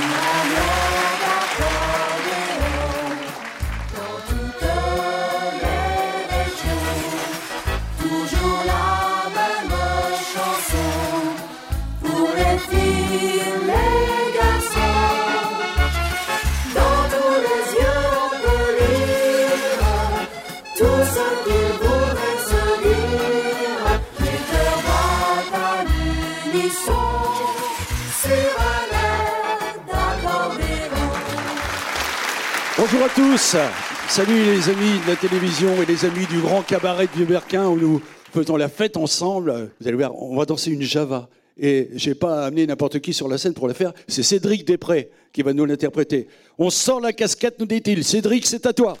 Amém. 0.00 0.87
À 33.08 33.14
tous. 33.14 33.56
Salut 34.08 34.44
les 34.44 34.68
amis 34.68 35.00
de 35.04 35.10
la 35.10 35.16
télévision 35.16 35.82
et 35.82 35.86
les 35.86 36.04
amis 36.04 36.26
du 36.26 36.40
grand 36.40 36.62
cabaret 36.62 37.06
de 37.06 37.12
Vieux-Berquin 37.12 37.66
où 37.66 37.76
nous 37.76 38.02
faisons 38.32 38.56
la 38.56 38.68
fête 38.68 38.96
ensemble. 38.96 39.70
Vous 39.80 39.88
allez 39.88 39.96
voir, 39.96 40.14
on 40.20 40.36
va 40.36 40.44
danser 40.44 40.70
une 40.70 40.82
java. 40.82 41.28
Et 41.58 41.88
j'ai 41.94 42.14
pas 42.14 42.46
amené 42.46 42.66
n'importe 42.66 43.00
qui 43.00 43.12
sur 43.12 43.28
la 43.28 43.38
scène 43.38 43.54
pour 43.54 43.68
la 43.68 43.74
faire. 43.74 43.92
C'est 44.08 44.22
Cédric 44.22 44.66
Després 44.66 45.10
qui 45.32 45.42
va 45.42 45.52
nous 45.52 45.64
l'interpréter. 45.64 46.28
On 46.58 46.70
sort 46.70 47.00
la 47.00 47.12
casquette, 47.12 47.58
nous 47.58 47.66
dit-il. 47.66 48.04
Cédric, 48.04 48.46
c'est 48.46 48.66
à 48.66 48.72
toi. 48.72 48.96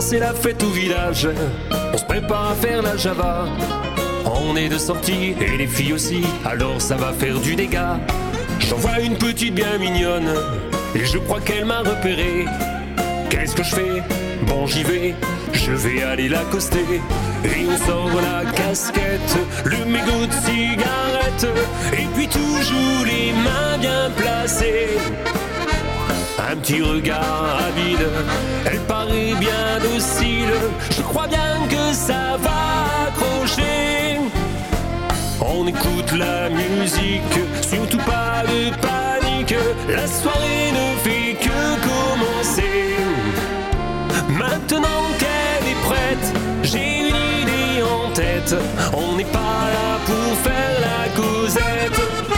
C'est 0.00 0.18
la 0.18 0.32
fête 0.32 0.62
au 0.62 0.70
village, 0.70 1.28
on 1.92 1.98
se 1.98 2.04
prépare 2.04 2.52
à 2.52 2.54
faire 2.54 2.82
la 2.82 2.96
java. 2.96 3.46
On 4.24 4.56
est 4.56 4.68
de 4.68 4.78
sortie 4.78 5.34
et 5.40 5.56
les 5.56 5.66
filles 5.66 5.92
aussi, 5.92 6.22
alors 6.44 6.80
ça 6.80 6.96
va 6.96 7.12
faire 7.12 7.38
du 7.38 7.54
dégât. 7.54 7.98
J'en 8.60 8.76
vois 8.76 9.00
une 9.00 9.16
petite 9.16 9.54
bien 9.54 9.78
mignonne 9.78 10.30
et 10.94 11.04
je 11.04 11.18
crois 11.18 11.40
qu'elle 11.40 11.66
m'a 11.66 11.80
repéré. 11.80 12.46
Qu'est-ce 13.28 13.54
que 13.54 13.62
je 13.62 13.74
fais? 13.74 14.02
Bon 14.46 14.66
j'y 14.66 14.82
vais, 14.84 15.14
je 15.52 15.72
vais 15.72 16.02
aller 16.02 16.28
l'accoster. 16.28 17.00
Et 17.44 17.66
on 17.68 17.86
sort 17.86 18.10
la 18.20 18.50
casquette, 18.52 19.38
le 19.64 19.84
mégot 19.84 20.26
de 20.26 20.32
cigarette, 20.32 21.46
et 21.92 22.06
puis 22.14 22.28
toujours 22.28 23.04
les 23.04 23.32
mains 23.32 23.78
bien 23.78 24.10
placées. 24.16 24.99
Un 26.48 26.56
petit 26.56 26.80
regard 26.80 27.58
avide, 27.68 28.06
elle 28.64 28.80
paraît 28.80 29.34
bien 29.38 29.78
docile. 29.82 30.52
Je 30.90 31.02
crois 31.02 31.26
bien 31.26 31.66
que 31.68 31.92
ça 31.92 32.38
va 32.38 33.08
accrocher. 33.08 34.18
On 35.40 35.66
écoute 35.66 36.12
la 36.12 36.48
musique, 36.48 37.38
surtout 37.60 37.98
pas 37.98 38.42
de 38.50 38.70
panique. 38.80 39.54
La 39.88 40.06
soirée 40.06 40.72
ne 40.72 40.96
fait 41.04 41.34
que 41.44 41.60
commencer. 41.88 42.96
Maintenant 44.28 45.04
qu'elle 45.18 45.70
est 45.72 45.82
prête, 45.84 46.34
j'ai 46.62 47.00
une 47.00 47.16
idée 47.42 47.82
en 47.82 48.10
tête. 48.12 48.54
On 48.94 49.16
n'est 49.16 49.24
pas 49.24 49.62
là 49.74 49.98
pour 50.06 50.36
faire 50.44 50.80
la 50.80 51.08
causette. 51.20 52.29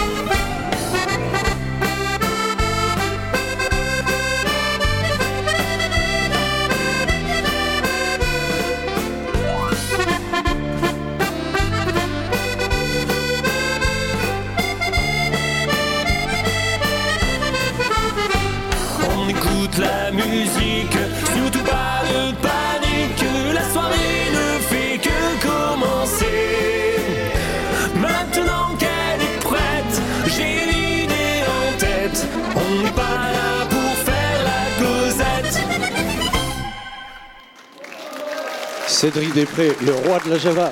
Cédric 39.03 39.35
Després, 39.35 39.73
le 39.85 39.95
roi 39.95 40.21
de 40.25 40.31
la 40.31 40.39
Java. 40.39 40.71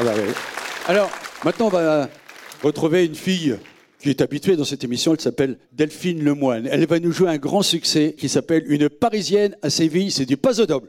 Ah 0.00 0.02
bah. 0.02 0.12
Alors, 0.86 1.10
maintenant, 1.44 1.66
on 1.66 1.68
va 1.68 2.08
retrouver 2.62 3.04
une 3.04 3.14
fille 3.14 3.58
qui 4.00 4.08
est 4.08 4.22
habituée 4.22 4.56
dans 4.56 4.64
cette 4.64 4.84
émission. 4.84 5.12
Elle 5.12 5.20
s'appelle 5.20 5.58
Delphine 5.72 6.24
Lemoine. 6.24 6.66
Elle 6.72 6.86
va 6.86 6.98
nous 6.98 7.12
jouer 7.12 7.28
un 7.28 7.36
grand 7.36 7.60
succès 7.60 8.14
qui 8.16 8.30
s'appelle 8.30 8.64
Une 8.68 8.88
Parisienne 8.88 9.54
à 9.60 9.68
Séville. 9.68 10.10
C'est 10.10 10.24
du 10.24 10.38
pas 10.38 10.58
au 10.58 10.64
double. 10.64 10.88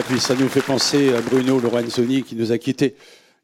Ah, 0.00 0.02
puis 0.08 0.18
ça 0.18 0.34
nous 0.34 0.48
fait 0.48 0.62
penser 0.62 1.12
à 1.12 1.20
Bruno 1.20 1.60
Lorenzoni 1.60 2.22
qui 2.22 2.34
nous 2.34 2.52
a 2.52 2.56
quittés. 2.56 2.94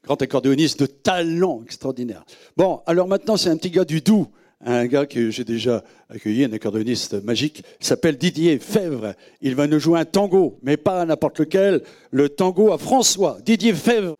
Grand 0.03 0.23
accordéoniste 0.23 0.81
de 0.81 0.87
talent 0.87 1.61
extraordinaire. 1.63 2.25
Bon, 2.57 2.81
alors 2.87 3.07
maintenant, 3.07 3.37
c'est 3.37 3.51
un 3.51 3.59
petit 3.59 3.71
gars 3.71 3.85
du 3.85 4.01
Doubs, 4.01 4.29
un 4.65 4.87
gars 4.87 5.05
que 5.05 5.29
j'ai 5.29 5.45
déjà 5.45 5.85
accueilli, 6.09 6.45
un 6.45 6.53
accordéoniste 6.55 7.23
magique, 7.23 7.63
il 7.79 7.87
s'appelle 7.87 8.17
Didier 8.17 8.59
Fèvre. 8.59 9.13
Il 9.43 9.55
va 9.55 9.67
nous 9.67 9.79
jouer 9.79 10.01
un 10.01 10.07
tango, 10.07 10.59
mais 10.63 10.79
pas 10.79 11.05
n'importe 11.05 11.41
lequel, 11.41 11.83
le 12.11 12.31
tango 12.31 12.73
à 12.73 12.79
François. 12.79 13.37
Didier 13.45 13.75
Fèvre. 13.75 14.17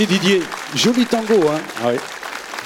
Merci 0.00 0.18
Didier. 0.18 0.40
Joli 0.74 1.04
tango, 1.04 1.34
hein 1.46 1.60
ah 1.84 1.90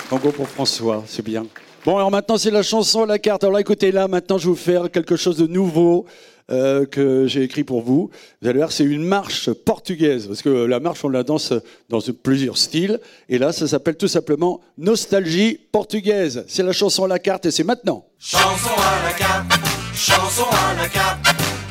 Tango 0.09 0.31
pour 0.31 0.49
François, 0.49 1.03
c'est 1.05 1.25
bien. 1.25 1.45
Bon, 1.85 1.97
alors 1.97 2.13
maintenant, 2.13 2.39
c'est 2.39 2.53
la 2.53 2.63
chanson 2.63 3.03
à 3.03 3.07
la 3.07 3.19
carte. 3.19 3.43
Alors 3.43 3.59
écoutez, 3.59 3.91
là, 3.91 4.07
maintenant, 4.07 4.39
je 4.39 4.45
vais 4.45 4.51
vous 4.51 4.57
faire 4.57 4.89
quelque 4.89 5.17
chose 5.17 5.37
de 5.37 5.49
nouveau. 5.49 6.07
Euh, 6.51 6.85
que 6.85 7.27
j'ai 7.27 7.43
écrit 7.43 7.65
pour 7.65 7.81
vous. 7.81 8.11
Vous 8.43 8.49
allez 8.49 8.59
voir, 8.59 8.71
c'est 8.71 8.85
une 8.85 9.03
marche 9.03 9.51
portugaise, 9.51 10.27
parce 10.27 10.43
que 10.43 10.51
la 10.51 10.79
marche, 10.79 11.03
on 11.03 11.09
la 11.09 11.23
danse 11.23 11.55
dans 11.89 12.01
plusieurs 12.23 12.59
styles. 12.59 13.01
Et 13.31 13.39
là, 13.39 13.51
ça 13.51 13.67
s'appelle 13.67 13.97
tout 13.97 14.09
simplement 14.09 14.61
Nostalgie 14.77 15.59
portugaise. 15.73 16.45
C'est 16.47 16.63
la 16.63 16.73
chanson 16.73 17.05
à 17.05 17.09
la 17.09 17.19
carte 17.19 17.47
et 17.47 17.51
c'est 17.51 17.65
maintenant. 17.65 18.05
Chanson 18.19 18.75
à 18.77 19.09
la 19.09 19.13
carte, 19.15 19.47
chanson 19.95 20.45
à 20.51 20.83
la 20.83 20.89
carte, 20.91 21.25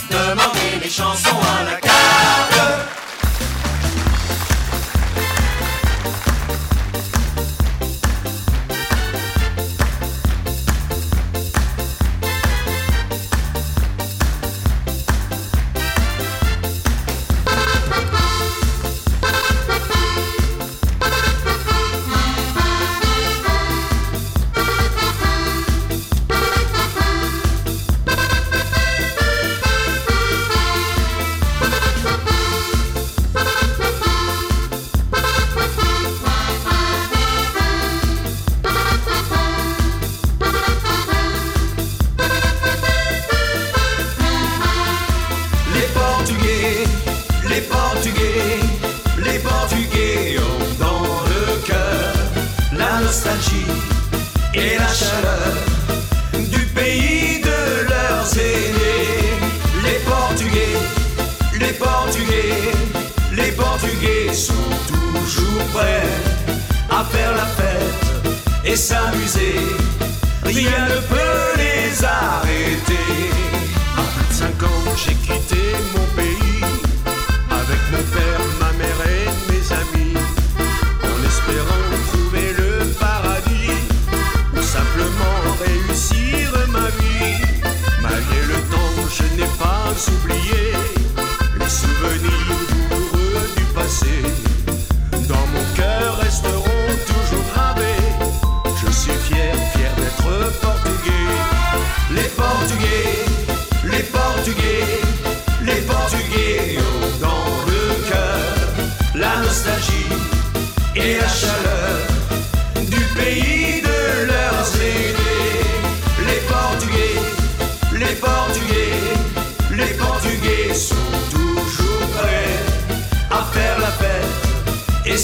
demandez 0.10 0.84
les 0.84 0.90
chansons 0.90 1.38
à 1.60 1.64
la 1.72 1.80
carte. 1.80 3.03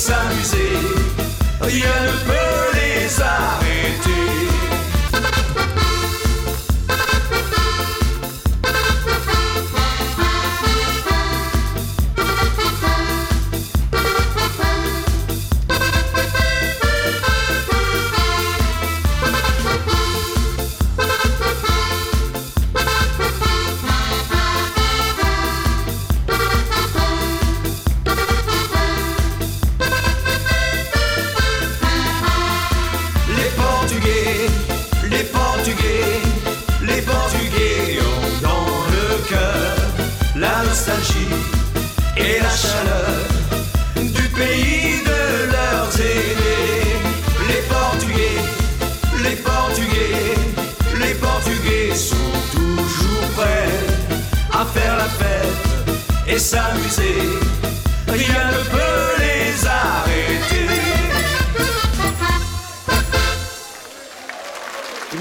s'amuser. 0.09 0.68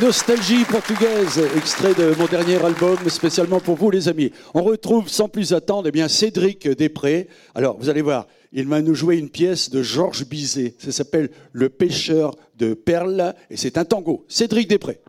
Nostalgie 0.03 0.65
portugaise, 0.65 1.41
extrait 1.57 1.95
de 1.95 2.15
mon 2.19 2.27
dernier 2.27 2.63
album, 2.63 2.99
spécialement 3.09 3.59
pour 3.59 3.77
vous 3.77 3.91
les 3.91 4.09
amis. 4.09 4.33
On 4.53 4.63
retrouve 4.63 5.09
sans 5.09 5.31
plus 5.31 5.55
attendre 5.55 5.89
eh 5.89 5.93
bien, 5.93 6.09
Cédric 6.09 6.69
Després. 6.69 7.27
Alors, 7.55 7.79
vous 7.79 7.89
allez 7.89 8.03
voir, 8.03 8.27
il 8.53 8.69
va 8.69 8.83
nous 8.83 8.95
jouer 8.95 9.17
une 9.17 9.31
pièce 9.31 9.71
de 9.71 9.83
Georges 9.83 10.27
Bizet. 10.27 10.75
Ça 10.79 10.93
s'appelle 10.93 11.31
Le 11.53 11.71
pêcheur 11.71 12.37
de 12.59 12.75
perles 12.75 13.35
et 13.49 13.57
c'est 13.57 13.79
un 13.79 13.87
tango. 13.87 14.27
Cédric 14.29 14.69
Després. 14.69 15.01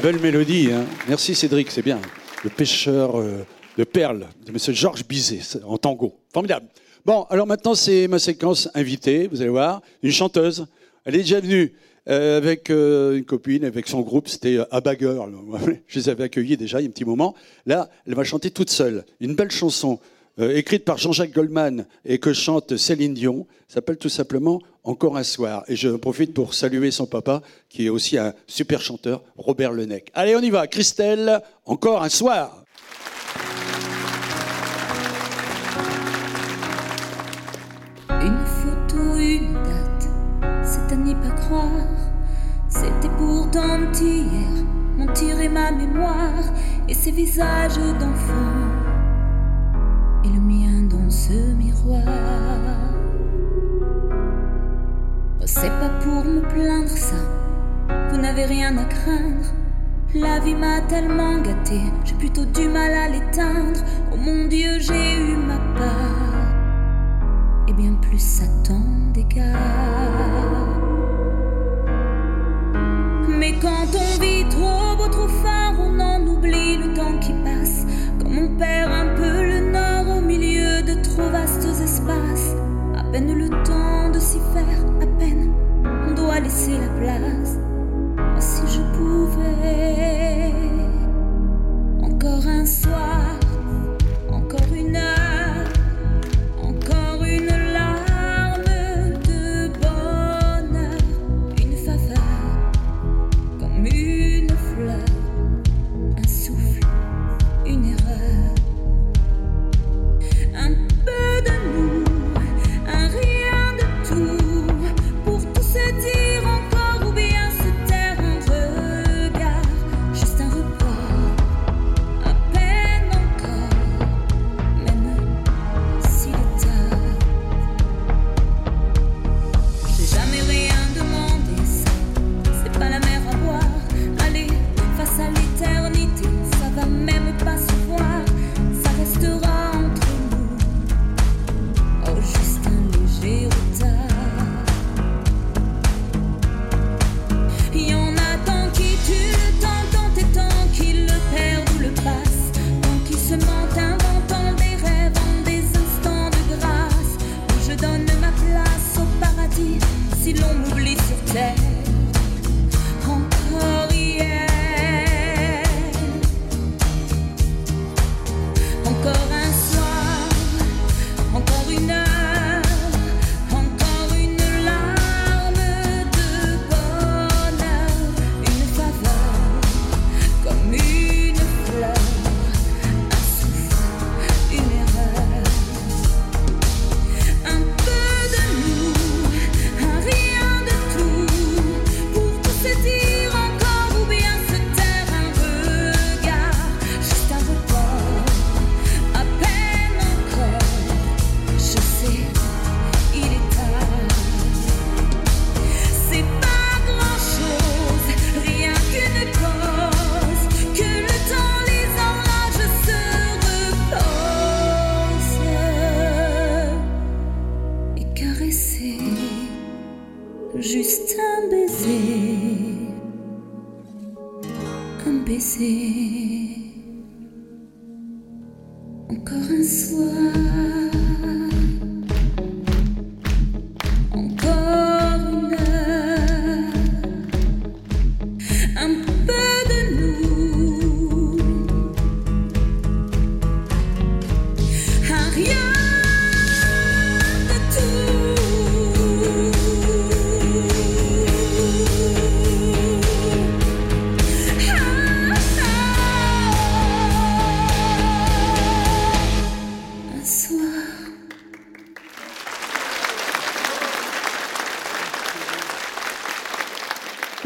Belle 0.00 0.18
mélodie. 0.18 0.70
Hein. 0.72 0.86
Merci 1.08 1.34
Cédric, 1.34 1.70
c'est 1.70 1.82
bien. 1.82 2.00
Le 2.42 2.48
pêcheur 2.48 3.20
euh, 3.20 3.44
de 3.76 3.84
perles 3.84 4.26
de 4.46 4.50
M. 4.50 4.74
Georges 4.74 5.06
Bizet 5.06 5.62
en 5.62 5.76
tango. 5.76 6.14
Formidable. 6.32 6.66
Bon, 7.04 7.24
alors 7.28 7.46
maintenant 7.46 7.74
c'est 7.74 8.08
ma 8.08 8.18
séquence 8.18 8.68
invitée, 8.74 9.28
vous 9.30 9.42
allez 9.42 9.50
voir. 9.50 9.82
Une 10.02 10.12
chanteuse. 10.12 10.66
Elle 11.04 11.16
est 11.16 11.22
déjà 11.22 11.40
venue 11.40 11.74
euh, 12.08 12.38
avec 12.38 12.70
euh, 12.70 13.18
une 13.18 13.24
copine, 13.24 13.64
avec 13.64 13.88
son 13.88 14.00
groupe, 14.00 14.28
c'était 14.28 14.58
Abba 14.70 14.96
Girl. 14.96 15.34
Je 15.86 15.98
les 15.98 16.08
avais 16.08 16.24
accueillis 16.24 16.56
déjà 16.56 16.80
il 16.80 16.84
y 16.84 16.86
a 16.86 16.88
un 16.88 16.92
petit 16.92 17.04
moment. 17.04 17.34
Là, 17.66 17.90
elle 18.06 18.14
va 18.14 18.24
chanter 18.24 18.50
toute 18.50 18.70
seule. 18.70 19.04
Une 19.20 19.34
belle 19.34 19.50
chanson. 19.50 19.98
écrite 20.38 20.86
par 20.86 20.96
Jean-Jacques 20.96 21.34
Goldman 21.34 21.84
et 22.06 22.18
que 22.18 22.32
chante 22.32 22.78
Céline 22.78 23.12
Dion, 23.12 23.46
s'appelle 23.68 23.98
tout 23.98 24.08
simplement 24.08 24.62
encore 24.84 25.16
un 25.16 25.22
soir. 25.22 25.64
Et 25.68 25.76
je 25.76 25.88
profite 25.88 26.34
pour 26.34 26.54
saluer 26.54 26.90
son 26.90 27.06
papa, 27.06 27.42
qui 27.68 27.86
est 27.86 27.88
aussi 27.88 28.18
un 28.18 28.32
super 28.46 28.80
chanteur, 28.80 29.22
Robert 29.36 29.72
Lenec. 29.72 30.10
Allez, 30.14 30.36
on 30.36 30.40
y 30.40 30.50
va. 30.50 30.66
Christelle, 30.66 31.40
encore 31.64 32.02
un 32.02 32.08
soir. 32.08 32.64
Une 38.20 38.44
photo, 38.46 39.16
une 39.16 39.54
date, 39.54 40.08
c'est 40.64 40.94
à 40.94 40.96
n'y 40.96 41.14
pas 41.14 41.30
croire. 41.30 41.70
C'était 42.68 43.08
pourtant 43.18 43.92
hier, 44.00 44.64
mon 44.96 45.06
ma 45.50 45.72
mémoire 45.72 46.44
et 46.88 46.94
ses 46.94 47.10
visages 47.10 47.76
d'enfants 47.98 48.90
et 50.24 50.28
le 50.28 50.40
mien 50.40 50.88
dans 50.88 51.10
ce 51.10 51.32
miroir. 51.54 52.89
C'est 55.60 55.68
pas 55.78 55.90
pour 56.02 56.24
me 56.24 56.40
plaindre 56.40 56.88
ça, 56.88 57.16
vous 58.10 58.16
n'avez 58.16 58.46
rien 58.46 58.78
à 58.78 58.84
craindre. 58.84 59.52
La 60.14 60.40
vie 60.40 60.54
m'a 60.54 60.80
tellement 60.88 61.36
gâté, 61.36 61.78
j'ai 62.02 62.14
plutôt 62.14 62.46
du 62.46 62.66
mal 62.66 62.90
à 62.90 63.08
l'éteindre. 63.08 63.78
Oh 64.10 64.16
mon 64.16 64.46
Dieu, 64.48 64.78
j'ai 64.78 65.20
eu 65.20 65.36
ma 65.36 65.58
part. 65.78 66.54
Et 67.68 67.74
bien 67.74 67.92
plus 68.00 68.18
ça 68.18 68.46
t'en 68.66 69.12
dégage. 69.12 69.54
Mais 73.28 73.52
quand 73.60 73.94
on 73.94 74.18
vit 74.18 74.48
trop 74.48 74.96
beau, 74.96 75.08
trop 75.08 75.28
fort, 75.28 75.74
on 75.78 76.00
en 76.00 76.26
oublie 76.26 76.78
le 76.78 76.94
temps 76.94 77.18
qui 77.20 77.34
passe. 77.44 77.84
Comme 78.18 78.38
on 78.38 78.48
perd 78.56 78.90
un 78.90 79.14
peu 79.14 79.42
le 79.42 79.70
nord 79.70 80.16
au 80.16 80.20
milieu 80.22 80.80
de 80.80 80.94
trop 81.02 81.28
vastes 81.28 81.68
espaces. 81.82 82.54
À 82.98 83.04
peine 83.12 83.34
le 83.34 83.50
temps 83.62 83.69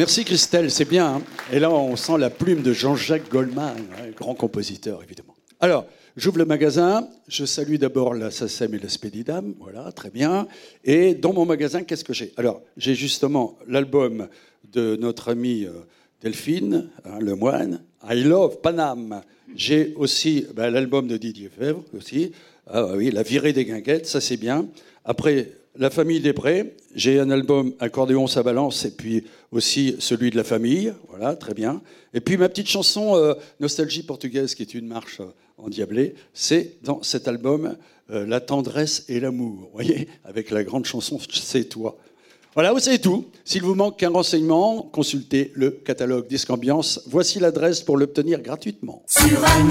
Merci 0.05 0.27
Christelle, 0.27 0.71
c'est 0.71 0.85
bien. 0.85 1.15
Hein. 1.15 1.23
Et 1.51 1.59
là, 1.59 1.71
on 1.71 1.97
sent 1.97 2.19
la 2.19 2.29
plume 2.29 2.61
de 2.61 2.75
Jean-Jacques 2.75 3.31
Goldman, 3.31 3.75
hein, 3.79 4.11
grand 4.15 4.35
compositeur 4.35 5.03
évidemment. 5.03 5.35
Alors, 5.61 5.87
j'ouvre 6.15 6.37
le 6.37 6.45
magasin, 6.45 7.09
je 7.27 7.47
salue 7.47 7.77
d'abord 7.77 8.13
la 8.13 8.31
SACEM 8.31 8.75
et 8.75 8.79
la 8.81 8.91
Spédidam, 8.91 9.55
voilà, 9.59 9.91
très 9.93 10.11
bien. 10.11 10.47
Et 10.85 11.15
dans 11.15 11.33
mon 11.33 11.47
magasin, 11.47 11.85
qu'est-ce 11.85 12.05
que 12.05 12.13
j'ai? 12.13 12.35
Alors, 12.37 12.61
j'ai 12.77 12.95
justement 12.95 13.57
l'album 13.67 14.29
de 14.71 14.95
notre 14.97 15.31
amie 15.31 15.65
euh, 15.65 15.73
Delphine, 16.21 16.91
hein, 17.07 17.19
le 17.19 17.35
moine, 17.35 17.83
I 18.07 18.25
Love 18.25 18.61
Paname. 18.61 19.23
J'ai 19.57 19.95
aussi 19.97 20.47
ben, 20.55 20.69
l'album 20.69 21.09
de 21.09 21.17
Didier 21.17 21.49
Fèvre, 21.49 21.83
aussi. 21.97 22.33
Ah 22.67 22.89
oui, 22.95 23.11
La 23.11 23.23
virée 23.23 23.55
des 23.55 23.65
guinguettes, 23.65 24.05
ça 24.05 24.21
c'est 24.21 24.37
bien. 24.37 24.69
Après, 25.07 25.49
La 25.77 25.91
famille 25.91 26.21
Després. 26.21 26.77
J'ai 26.95 27.19
un 27.19 27.31
album 27.31 27.73
Accordéon, 27.81 28.29
ça 28.29 28.45
balance, 28.45 28.85
et 28.85 28.93
puis 28.93 29.25
aussi 29.51 29.97
celui 29.99 30.31
de 30.31 30.37
la 30.37 30.45
famille. 30.45 30.93
Voilà, 31.09 31.35
très 31.35 31.53
bien. 31.53 31.83
Et 32.13 32.21
puis 32.21 32.37
ma 32.37 32.49
petite 32.49 32.69
chanson 32.69 33.17
euh, 33.17 33.35
Nostalgie 33.59 34.05
portugaise, 34.05 34.55
qui 34.55 34.63
est 34.63 34.75
une 34.75 34.87
marche 34.87 35.19
euh, 35.21 35.27
endiablée, 35.59 36.15
c'est 36.33 36.77
dans 36.83 37.03
cet 37.03 37.27
album 37.27 37.77
euh, 38.11 38.25
La 38.25 38.41
tendresse 38.41 39.05
et 39.09 39.19
l'amour. 39.19 39.69
Voyez 39.73 40.07
Avec 40.25 40.53
la 40.53 40.63
grande 40.63 40.85
chanson 40.85 41.19
C'est 41.29 41.65
toi. 41.65 41.99
Voilà, 42.55 42.73
vous 42.73 42.79
savez 42.79 43.01
tout. 43.01 43.27
S'il 43.45 43.63
vous 43.63 43.75
manque 43.75 44.01
un 44.05 44.11
renseignement, 44.11 44.83
consultez 44.93 45.51
le 45.55 45.73
catalogue 45.73 46.29
Disque 46.29 46.51
Ambiance. 46.51 47.01
Voici 47.07 47.41
l'adresse 47.41 47.83
pour 47.83 47.97
l'obtenir 47.97 48.41
gratuitement. 48.41 49.03
Sur 49.09 49.45
un 49.45 49.69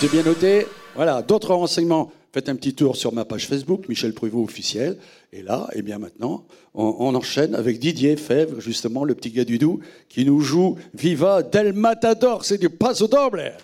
J'ai 0.00 0.08
bien 0.08 0.22
noté. 0.22 0.64
Voilà, 0.94 1.22
d'autres 1.22 1.54
renseignements, 1.54 2.12
faites 2.32 2.48
un 2.48 2.54
petit 2.54 2.72
tour 2.72 2.94
sur 2.94 3.12
ma 3.12 3.24
page 3.24 3.48
Facebook, 3.48 3.88
Michel 3.88 4.12
Pruvot 4.12 4.44
officiel. 4.44 4.96
Et 5.32 5.42
là, 5.42 5.68
et 5.74 5.82
bien 5.82 5.98
maintenant, 5.98 6.44
on, 6.72 7.14
enchaîne 7.16 7.56
avec 7.56 7.80
Didier 7.80 8.16
Fèvre, 8.16 8.60
justement, 8.60 9.02
le 9.02 9.16
petit 9.16 9.32
gars 9.32 9.44
du 9.44 9.58
Doubs, 9.58 9.80
qui 10.08 10.24
nous 10.24 10.40
joue 10.40 10.76
Viva 10.94 11.42
del 11.42 11.72
Matador, 11.72 12.44
c'est 12.44 12.58
du 12.58 12.70
paso 12.70 13.08
doble. 13.08 13.54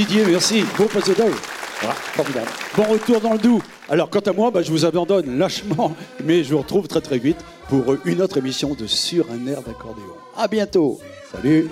Didier, 0.00 0.24
merci. 0.24 0.64
Bon 0.78 0.86
passe 0.86 1.14
d'œil. 1.14 1.34
Voilà, 1.82 1.94
formidable. 1.94 2.48
Bon 2.74 2.84
retour 2.84 3.20
dans 3.20 3.34
le 3.34 3.38
doux. 3.38 3.62
Alors, 3.90 4.08
quant 4.08 4.20
à 4.20 4.32
moi, 4.32 4.50
bah, 4.50 4.62
je 4.62 4.70
vous 4.70 4.86
abandonne 4.86 5.38
lâchement, 5.38 5.94
mais 6.24 6.42
je 6.42 6.52
vous 6.52 6.58
retrouve 6.62 6.88
très 6.88 7.02
très 7.02 7.18
vite 7.18 7.36
pour 7.68 7.84
une 8.06 8.22
autre 8.22 8.38
émission 8.38 8.72
de 8.72 8.86
Sur 8.86 9.26
un 9.30 9.46
air 9.46 9.60
d'accordéon. 9.60 10.14
À 10.38 10.48
bientôt. 10.48 10.98
Salut. 11.30 11.68